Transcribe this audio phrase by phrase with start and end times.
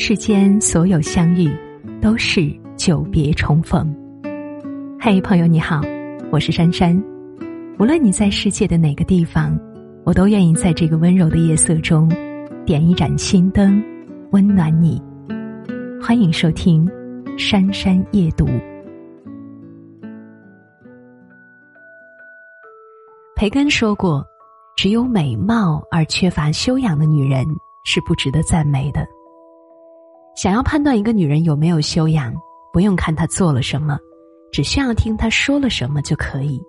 [0.00, 1.50] 世间所有相遇，
[2.00, 3.92] 都是久别重逢。
[5.00, 5.80] 嘿，朋友你好，
[6.30, 6.96] 我是珊珊。
[7.80, 9.58] 无论你在世界的哪个地方，
[10.04, 12.08] 我都愿意在这个温柔的夜色中，
[12.64, 13.82] 点一盏心灯，
[14.30, 15.02] 温暖你。
[16.00, 16.86] 欢迎收听
[17.36, 18.46] 《珊珊夜读》。
[23.34, 24.24] 培根说过
[24.78, 27.44] ：“只有美貌而缺乏修养的女人
[27.84, 29.04] 是不值得赞美的。”
[30.40, 32.32] 想要判断一个女人有没有修养，
[32.72, 33.98] 不用看她做了什么，
[34.52, 36.62] 只需要听她说了什么就可以。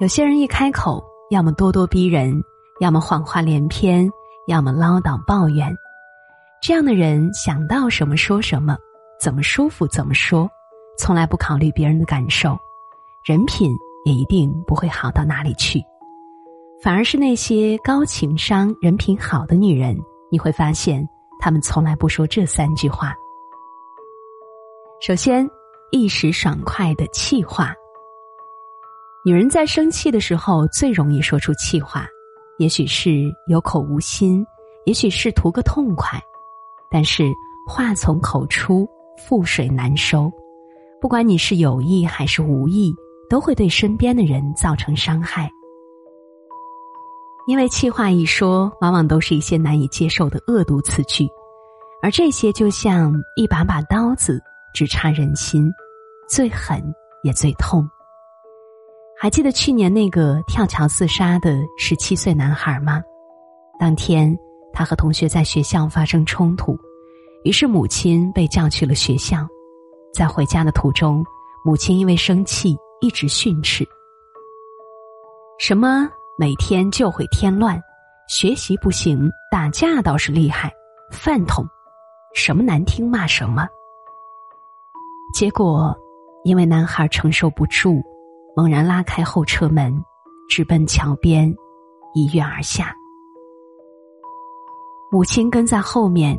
[0.00, 2.34] 有些人一开口，要么咄咄逼人，
[2.80, 4.10] 要么谎话连篇，
[4.48, 5.72] 要么唠叨抱怨。
[6.60, 8.76] 这样的人想到什么说什么，
[9.20, 10.50] 怎么舒服怎么说，
[10.98, 12.58] 从来不考虑别人的感受，
[13.24, 13.72] 人品
[14.04, 15.80] 也一定不会好到哪里去。
[16.82, 19.96] 反而是那些高情商、人品好的女人，
[20.28, 21.08] 你会发现。
[21.38, 23.14] 他们从来不说这三句话。
[25.00, 25.48] 首先，
[25.90, 27.74] 一时爽快的气话。
[29.24, 32.06] 女人在生气的时候最容易说出气话，
[32.58, 34.44] 也许是有口无心，
[34.84, 36.20] 也许是图个痛快，
[36.90, 37.24] 但是
[37.68, 40.30] 话从口出，覆水难收。
[41.00, 42.94] 不管你是有意还是无意，
[43.28, 45.50] 都会对身边的人造成伤害。
[47.46, 51.28] 因为气话一说，往往都是一些难以接受的恶毒词句，
[52.02, 54.42] 而这些就像一把把刀子，
[54.72, 55.70] 直插人心，
[56.26, 56.82] 最狠
[57.22, 57.86] 也最痛。
[59.16, 63.02] 还记得去年那个跳桥自杀的十七岁男孩吗？
[63.78, 64.34] 当天
[64.72, 66.78] 他和同学在学校发生冲突，
[67.44, 69.46] 于是母亲被叫去了学校，
[70.14, 71.22] 在回家的途中，
[71.62, 73.86] 母亲因为生气一直训斥，
[75.58, 76.08] 什么？
[76.36, 77.80] 每天就会添乱，
[78.26, 80.72] 学习不行，打架倒是厉害，
[81.12, 81.64] 饭桶，
[82.34, 83.68] 什么难听骂什么。
[85.32, 85.96] 结果，
[86.42, 88.02] 因为男孩承受不住，
[88.56, 89.96] 猛然拉开后车门，
[90.48, 91.54] 直奔桥边，
[92.14, 92.92] 一跃而下。
[95.12, 96.36] 母亲跟在后面，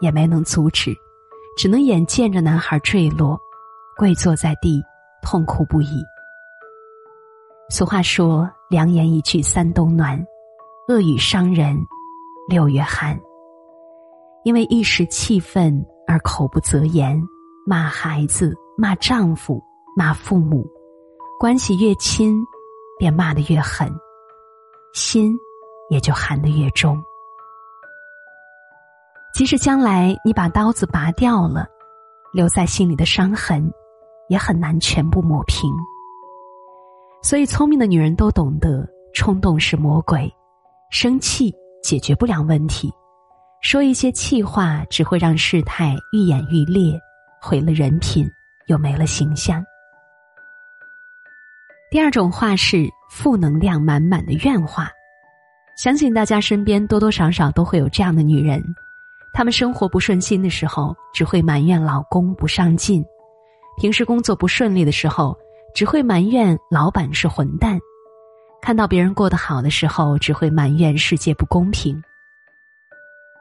[0.00, 0.90] 也没能阻止，
[1.58, 3.38] 只能眼见着男孩坠落，
[3.98, 4.82] 跪坐在地，
[5.22, 6.02] 痛哭不已。
[7.70, 10.22] 俗话说：“良言一句三冬暖，
[10.86, 11.76] 恶语伤人
[12.48, 13.18] 六月寒。”
[14.44, 17.20] 因为一时气愤而口不择言，
[17.66, 19.62] 骂孩子、骂丈夫、
[19.96, 20.66] 骂父母，
[21.40, 22.36] 关系越亲，
[22.98, 23.90] 便骂得越狠，
[24.92, 25.34] 心
[25.88, 27.02] 也就寒得越重。
[29.32, 31.66] 即使将来你把刀子拔掉了，
[32.32, 33.72] 留在心里的伤痕，
[34.28, 35.72] 也很难全部抹平。
[37.24, 40.30] 所以，聪明的女人都懂得，冲动是魔鬼，
[40.90, 41.50] 生气
[41.82, 42.92] 解决不了问题，
[43.62, 47.00] 说一些气话只会让事态愈演愈烈，
[47.40, 48.30] 毁了人品，
[48.66, 49.64] 又没了形象。
[51.90, 54.90] 第二种话是负能量满满的怨话，
[55.78, 58.62] 相信大家身边多多少少都会有这样的女人，
[59.32, 63.02] 她们生活不顺心的时候，只会埋怨老公不上进；
[63.80, 65.34] 平时工作不顺利的时候。
[65.74, 67.80] 只会埋怨老板是混蛋，
[68.62, 72.00] 看到别人过得好的时候，只会埋怨世界不公平。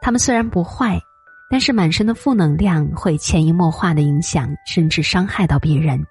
[0.01, 0.99] 他们虽然不坏，
[1.47, 6.03] 但是满身的负能量会潜移默化的影响，甚至伤害到别人。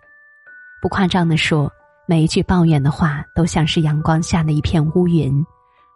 [0.80, 1.68] 不夸张的说，
[2.06, 5.44] 每一句抱怨的话，都像是阳光下的一片乌云，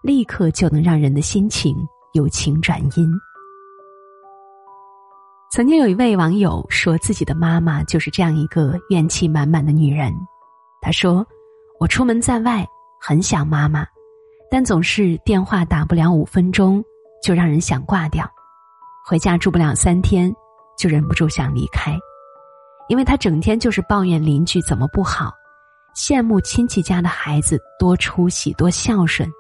[0.03, 1.77] 立刻就能让人的心情
[2.15, 3.09] 由晴转阴。
[5.49, 10.13] 曾经有一位网友说，自己的妈妈就是这样一个怨气满满的女人。
[10.83, 11.25] 他说
[11.79, 12.67] ：“我出门在外，
[13.01, 13.87] 很想妈妈，
[14.51, 16.85] 但总是电话打不了五分钟，
[17.23, 18.27] 就让人想挂掉；
[19.07, 20.35] 回家住不了三天，
[20.77, 21.97] 就忍不住想离开。
[22.89, 25.33] 因为他整天就是抱怨邻居怎么不好，
[25.97, 29.31] 羡慕亲戚家的孩子多出息、多孝顺，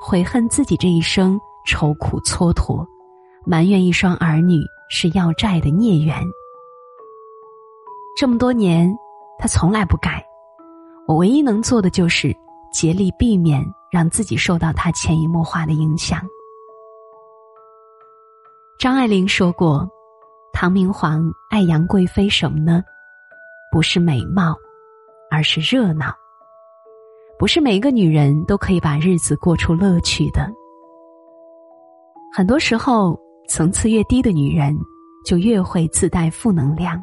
[0.00, 2.86] 悔恨自己这一生愁苦蹉跎，
[3.44, 6.16] 埋怨一双儿女。”是要债的孽缘。
[8.18, 8.92] 这么多年，
[9.38, 10.22] 他从来不改。
[11.06, 12.36] 我唯一能做的就是
[12.72, 16.20] 竭力避免让自己受到他潜移默化的影响。
[18.78, 19.88] 张爱玲说过
[20.52, 22.82] ：“唐明皇爱杨贵妃什么呢？
[23.72, 24.56] 不是美貌，
[25.30, 26.12] 而是热闹。
[27.38, 30.50] 不是每一个女人都可以把日子过出乐趣的。
[32.34, 33.16] 很多时候。”
[33.50, 34.78] 层次越低的女人，
[35.24, 37.02] 就越会自带负能量。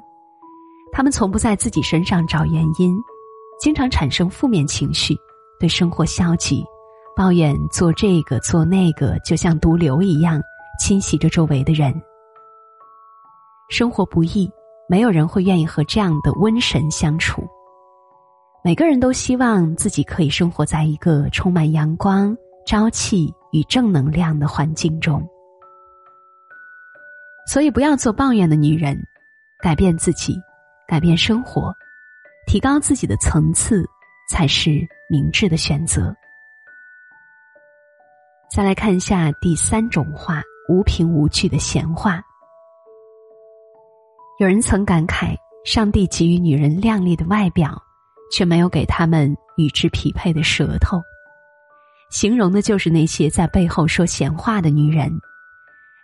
[0.93, 2.97] 她们从不在自己身上找原因，
[3.59, 5.13] 经常产生负面情绪，
[5.59, 6.63] 对生活消极，
[7.17, 10.41] 抱怨做这个做那个，就像毒瘤一样
[10.79, 11.93] 侵袭着周围的人。
[13.67, 14.49] 生活不易，
[14.87, 17.45] 没有人会愿意和这样的瘟神相处。
[18.63, 22.33] 每个人都希望自己可以生活在一个充满阳光、
[22.65, 25.21] 朝气与正能量的环境中。
[27.47, 29.01] 所以，不要做抱怨的女人，
[29.59, 30.35] 改变自己，
[30.85, 31.73] 改变生活，
[32.45, 33.85] 提高自己的层次，
[34.29, 36.13] 才是明智的选择。
[38.53, 42.21] 再来看一下第三种话：无凭无据的闲话。
[44.39, 45.33] 有人曾感慨，
[45.63, 47.81] 上帝给予女人靓丽的外表，
[48.29, 51.01] 却没有给他们与之匹配的舌头，
[52.11, 55.09] 形容的就是那些在背后说闲话的女人。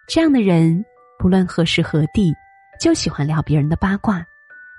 [0.07, 0.85] 这样的人。
[1.23, 2.33] 不论何时何地，
[2.81, 4.21] 就喜欢聊别人的八卦，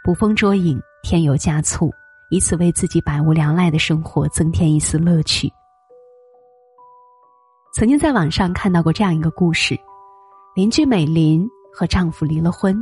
[0.04, 1.90] 捕风捉影，添油加醋，
[2.28, 5.50] 以此为自己百无聊赖的生活增添一丝乐趣。
[7.74, 9.74] 曾经在网上看到过这样一个故事：
[10.54, 12.76] 邻居美林和丈夫离了婚，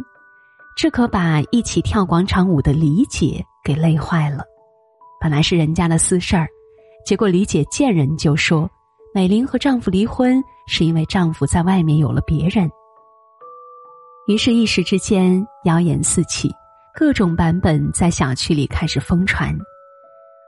[0.77, 4.43] 这可把一起跳广场舞的李姐给累坏了。
[5.21, 6.49] 本来是人家的私事儿，
[7.07, 8.69] 结果李姐见人就说，
[9.15, 12.69] 美玲和丈夫离婚是因为丈夫在外面有了别人。
[14.33, 16.51] 于是，一时之间，谣言四起，
[16.95, 19.55] 各种版本在小区里开始疯传。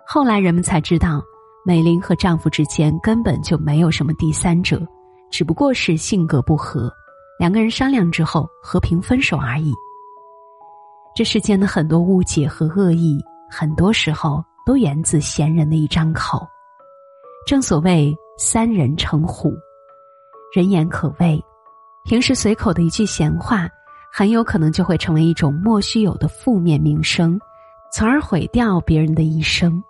[0.06, 1.22] 后来，人们才知道，
[1.66, 4.80] 美玲和丈夫之间根本就没有什么第三者，
[5.30, 6.90] 只不过是性格不合，
[7.38, 9.70] 两个人商量之后和平分手而已。
[11.14, 16.40] 这世间的很多误解和恶意，很多时候都源自闲人的一张口。
[17.46, 19.52] 正所谓“三人成虎”，
[20.56, 21.38] 人言可畏。
[22.04, 23.66] 平时随口的一句闲话，
[24.12, 27.40] 很有可能就会成为一种莫须有的负面名声，
[27.90, 29.82] 从而毁掉别人的一生。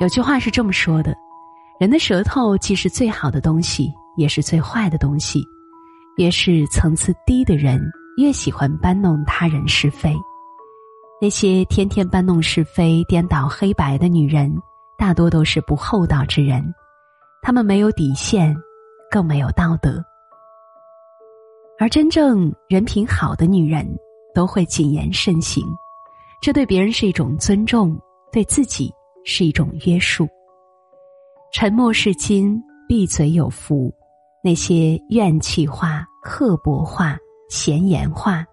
[0.00, 1.16] 有句话是这么说的：
[1.80, 5.42] 人的舌头既是最好的东西，也是最坏的东西。
[6.18, 7.80] 越是层次低的人，
[8.18, 10.14] 越喜欢搬弄他人是非。
[11.22, 14.54] 那些天天搬弄是非、颠倒黑白的女人，
[14.98, 16.62] 大多都是不厚道之人。
[17.40, 18.54] 她们没有底线，
[19.10, 20.04] 更没有道德。
[21.78, 23.86] 而真正人品好的女人，
[24.34, 25.64] 都会谨言慎行，
[26.42, 27.96] 这对别人是一种尊重，
[28.32, 28.92] 对自己
[29.24, 30.28] 是一种约束。
[31.52, 33.94] 沉默是金，闭嘴有福。
[34.42, 37.16] 那些怨气话、刻薄话、
[37.48, 38.44] 闲言话，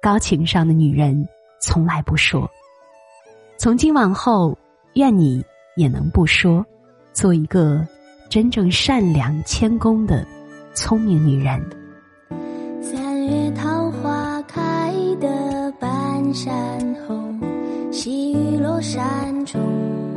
[0.00, 1.28] 高情商的女人
[1.60, 2.48] 从来不说。
[3.58, 4.56] 从今往后，
[4.94, 5.44] 愿你
[5.76, 6.64] 也能不说，
[7.12, 7.84] 做一个
[8.28, 10.24] 真正善良、谦恭的
[10.74, 11.60] 聪明女人。
[13.26, 16.52] 月桃花开的半山
[17.06, 17.38] 红，
[17.92, 20.11] 细雨落山中。